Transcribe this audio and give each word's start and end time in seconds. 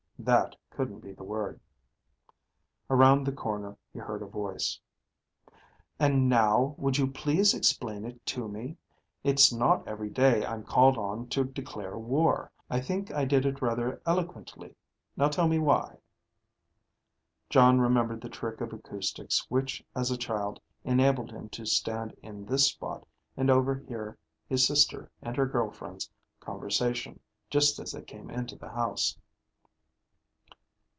That 0.23 0.55
couldn't 0.69 0.99
be 0.99 1.13
the 1.13 1.23
word. 1.23 1.59
Around 2.91 3.23
the 3.25 3.31
corner 3.31 3.75
he 3.91 3.97
heard 3.97 4.21
a 4.21 4.27
voice. 4.27 4.79
"And 5.97 6.29
now 6.29 6.75
would 6.77 6.99
you 6.99 7.07
please 7.07 7.55
explain 7.55 8.05
it 8.05 8.23
to 8.27 8.47
me? 8.47 8.77
It's 9.23 9.51
not 9.51 9.87
every 9.87 10.11
day 10.11 10.41
that 10.41 10.49
I'm 10.51 10.63
called 10.63 10.95
on 10.95 11.27
to 11.29 11.43
declare 11.43 11.97
war. 11.97 12.51
I 12.69 12.79
think 12.81 13.09
I 13.11 13.25
did 13.25 13.47
it 13.47 13.63
rather 13.63 13.99
eloquently. 14.05 14.75
Now 15.17 15.27
tell 15.27 15.47
my 15.47 15.57
why." 15.57 15.97
(Jon 17.49 17.81
remembered 17.81 18.21
the 18.21 18.29
trick 18.29 18.61
of 18.61 18.73
acoustics 18.73 19.47
which 19.49 19.83
as 19.95 20.11
a 20.11 20.17
child 20.17 20.61
enabled 20.83 21.31
him 21.31 21.49
to 21.49 21.65
stand 21.65 22.15
in 22.21 22.45
this 22.45 22.67
spot 22.67 23.07
and 23.35 23.49
overhear 23.49 24.19
his 24.47 24.67
sister 24.67 25.09
and 25.23 25.35
her 25.35 25.47
girlfriends' 25.47 26.11
conversation 26.39 27.19
just 27.49 27.79
as 27.79 27.91
they 27.91 28.03
came 28.03 28.29
into 28.29 28.55
the 28.55 28.69
house.) 28.69 29.17